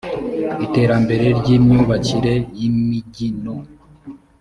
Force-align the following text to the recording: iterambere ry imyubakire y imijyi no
iterambere 0.65 1.25
ry 1.39 1.47
imyubakire 1.57 2.33
y 2.57 2.61
imijyi 2.67 3.27
no 3.43 3.55